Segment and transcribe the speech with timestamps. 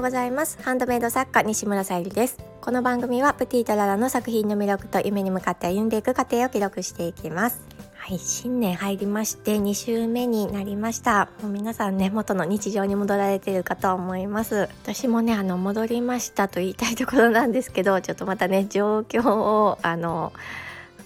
[0.00, 0.58] ようございます。
[0.62, 2.38] ハンドメイド作家西村さゆりです。
[2.62, 7.60] この番組はプティートララの作品の魅力と夢に向かって歩んでいく過程を記録していきます。
[7.96, 11.28] はい新年入りまして2週目になりました。
[11.42, 14.70] もう皆さんね元の日常に戻られているかと思います。
[14.84, 20.32] 私もねあの戻りましたと言いたいところなんですけどちょっとまたね状況をあの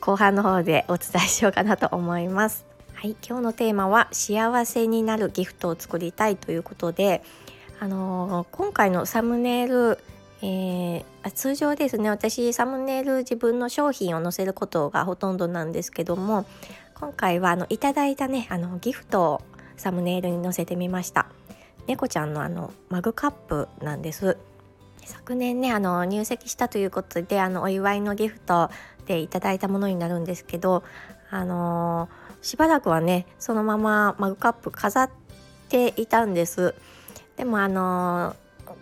[0.00, 2.66] 後半の方でお伝えしようかなと思います。
[2.94, 7.22] はい、今日のテーマは幸せになるギフトを作りたいということで、
[7.80, 9.98] あの、今回のサムネイル、
[10.42, 16.46] えー、通常ですね私サムネイル自分の商品を載せることがほとんどなんですけども
[16.94, 19.42] 今回はあのいただいたねあのギフトを
[19.76, 21.26] サムネイルに載せてみました。
[21.86, 24.38] 猫ちゃんのあのマグカップなんです。
[25.04, 28.70] 昨年ねあの入籍したということであのお祝いのギフト
[29.06, 30.84] でいただいたものになるんですけど
[31.30, 35.10] あのーしばらくはねそのままマグカップ飾っ
[35.68, 36.74] ていたんです。
[37.40, 38.36] でもあの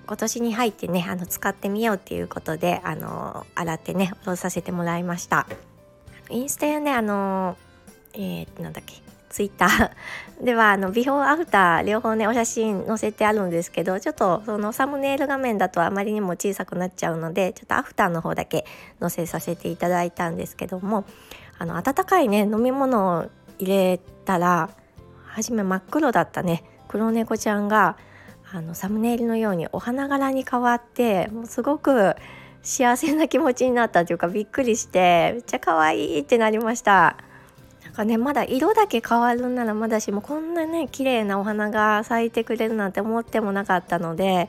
[0.09, 5.47] 今年に入ってねあの使ってみようっていうことであの洗ってねおろさせてもらいました。
[6.28, 7.56] インスタやねあの
[8.14, 8.95] えー、なんだっけ
[9.31, 9.91] ツイッター。
[10.45, 18.64] ではあのビフォーアフター両方ねお写真載せてあるんですけどちょっとそのサムネイル画面だとあまりにも小さくなっちゃうのでちょっとアフターの方だけ
[18.98, 21.05] 載せさせていただいたんですけども
[21.61, 24.70] あの温かいね飲み物を入れたら
[25.27, 27.97] 初め真っ黒だったね黒猫ちゃんが
[28.53, 32.15] あのサムネイルのようにお花柄に変わってもうすごく
[32.63, 37.17] 幸せな気持ちになったというかびっくりしてめっちゃ可愛いってなりました。
[37.85, 44.49] なんかねまだ色だけ変わるんならまだしもこんなね綺麗なお花が咲いてくれるなんて思ってもなかったので、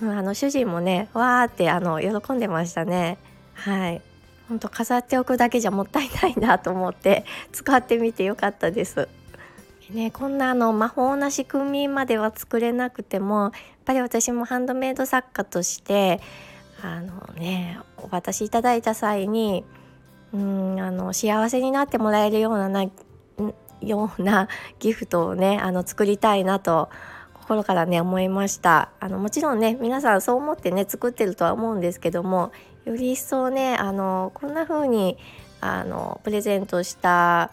[0.00, 3.18] うん、あの主人もねわーってあの喜んでましたね。
[3.54, 4.02] はい。
[4.48, 9.08] ほんと飾っておくだけじゃもったいないなと思って使ってみてよかったです。
[9.90, 13.52] ね、こんなあの魔法な仕組みまでは作れなくてもやっ
[13.86, 16.20] ぱり私もハンドメイド作家として
[16.82, 19.64] あのねお渡しいただいた際に
[20.34, 22.84] うんあの幸せになってもらえるようなな
[23.80, 24.48] ような
[24.78, 26.90] ギフトをねあの作りたいなと
[27.32, 28.90] 心からね思いました。
[29.00, 32.52] あのもちろんね皆さんそう思ってね作ってるとは思うんですけども
[32.84, 35.16] より一層ねあのこんな風に
[35.62, 37.50] あにプレゼントした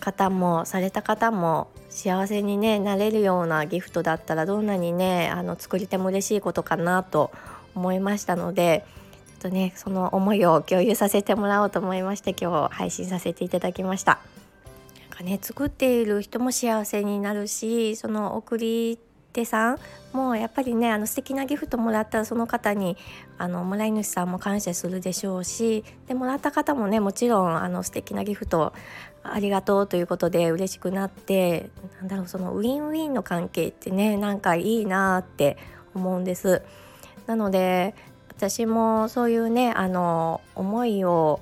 [0.00, 7.30] 方もされた方も幸せに、ね、なれるようなギフトだったらどんなにねあの作り手も嬉しいことかなと
[7.74, 8.84] 思いましたので
[9.28, 14.18] ちょっとねその思いを共有させてもらおうと思いまして今日配信させていただきました。
[15.10, 18.98] なんかね作っている人も幸せになるしその送り
[19.36, 19.78] 手さん
[20.12, 22.96] もうやっぱりねあの素敵なギフトもらったらその方に
[23.36, 28.72] あのもらい主さんも感謝するでしょうしでもらった方もねもちろんあの素敵なギフト
[29.22, 31.68] ありがとうということで嬉しくなって
[32.00, 35.58] なんだろうそのウィンウィンの関係ってねなんかいいなって
[35.94, 36.62] 思うんです。
[37.26, 37.94] なので
[38.30, 41.40] 私もそういうねあの思いを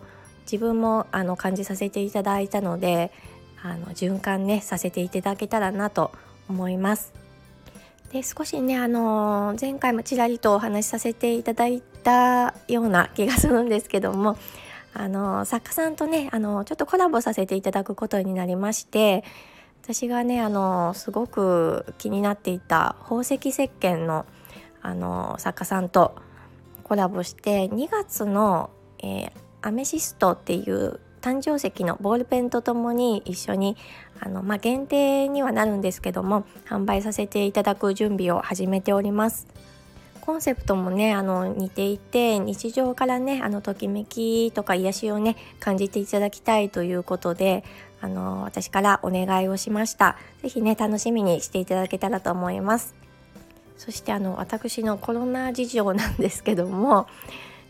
[0.51, 3.13] 自分もあの感じさせていただいたので
[3.63, 6.11] あの循環ねさせていただけたらなと
[6.49, 7.24] 思います。
[8.15, 14.39] で少しねあの前回もちらりとお話しさせていただいたような気がするんですけども
[14.95, 19.25] あの作家さんとねあのちょっとコラボさせていただくことになりまして
[19.83, 24.27] 私がねあのすごく気になっていた宝石石鹸の
[24.81, 26.15] あの作家さんと
[26.85, 28.71] コラボして2月の、
[29.01, 33.79] えー、アメシストっていう誕生石のボールペンとともに一緒に
[34.21, 39.47] あの、まあ、限定にはなるんですけども販売させていただく準備を始めております。
[40.21, 47.63] コンセプトもねあの似ていて日常からねあのときめきとか癒しをね感じていただきたいということで
[48.01, 52.95] あの私からお願いをしました是非ね楽しみにしていただけたらと思います
[53.77, 57.07] そしてあの私のコロナ事情なんですけども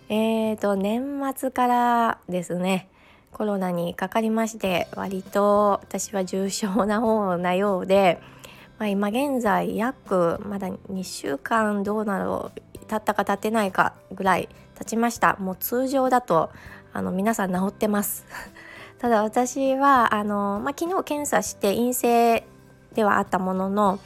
[0.08, 2.88] えーと年末からですね
[3.34, 8.20] コロナにかかりまして割と私は重症な方なようで、
[8.78, 14.48] まあ、今現在約まだ2週間どうなろう経ったか経ってないかぐらい
[14.78, 15.36] 経ちました。
[15.40, 16.50] もう通常だと
[16.92, 18.24] あの皆さん治ってます。
[18.98, 22.46] ただ私はあの、まあ、昨日検査して陰性
[22.94, 23.98] ではあったものの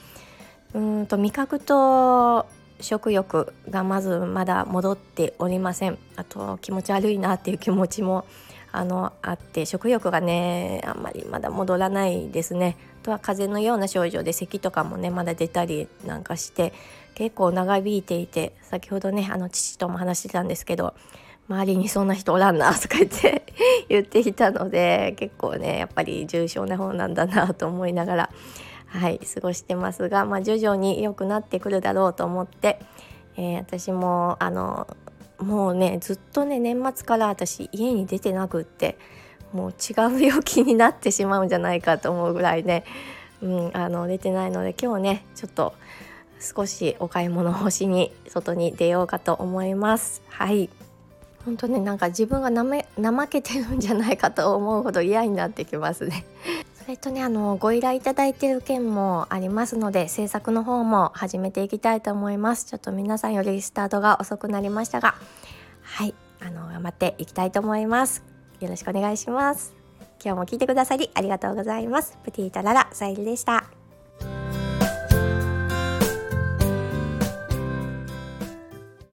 [0.72, 2.46] うんと味覚と
[2.80, 5.98] 食欲がまずまだ戻っておりません。
[6.16, 8.24] あと気持ち悪いなっていう気持ちも
[8.72, 12.76] あのあって食欲がねあんまりまだ戻らないですね。
[13.02, 16.72] とは風邪のような症状で咳とかもねまだ出たりなんかして
[17.14, 20.94] 結構長引いていて先ほどねあの父とも話してたんですけど
[21.48, 23.46] 周りにそんな人おらんなとか言って
[23.88, 28.30] 言っていたので結構ねやっぱり重症な方なんだなと思いながら
[28.86, 32.80] はい過ごしてますが、まあ、徐々に良くなってくるだろうと思って、
[33.36, 34.86] えー、私もあの
[35.40, 38.98] もうねずっとね年末から私家に出てなくって
[39.52, 42.84] もう違う病気になってしまうんじゃないかと思うぐらいね、
[43.40, 45.74] うん、あの出てないので今日ねちょっと
[46.40, 50.22] 少しお買い物をしに外に出ようかと思います。
[50.28, 50.70] はい。
[51.44, 56.24] 本当ねなんか自分がなめ怠けてるんじゃないかと思うほど嫌になってきますね。
[56.88, 62.64] それとねあのご依頼いただいている件もありますので制作の方も始めていきたいと思います。
[62.64, 65.14] ちょっと皆さんよりスタートが遅くなりましたが
[65.82, 66.14] はい。
[66.40, 68.24] あの頑張っていきたいと思います。
[68.60, 69.74] よろしくお願いします。
[70.24, 72.16] 今日も聞いてくださりありがとうございます。
[72.24, 73.77] プティータララさゆりでした。